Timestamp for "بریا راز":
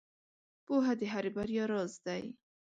1.37-1.93